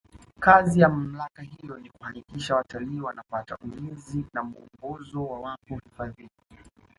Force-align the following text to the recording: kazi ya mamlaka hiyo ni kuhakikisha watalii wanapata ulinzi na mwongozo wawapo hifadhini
kazi 0.39 0.79
ya 0.81 0.89
mamlaka 0.89 1.41
hiyo 1.41 1.77
ni 1.79 1.89
kuhakikisha 1.89 2.55
watalii 2.55 3.01
wanapata 3.01 3.57
ulinzi 3.63 4.25
na 4.33 4.43
mwongozo 4.43 5.23
wawapo 5.25 5.75
hifadhini 5.83 6.29